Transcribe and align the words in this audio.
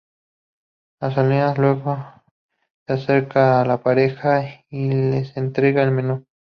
Azalea 0.99 1.53
luego 1.55 1.95
se 2.87 2.93
acerca 2.93 3.61
a 3.61 3.65
la 3.67 3.83
pareja 3.83 4.43
y 4.67 4.87
les 4.91 5.37
entrega 5.37 5.83
el 5.83 5.91
menú. 5.91 6.25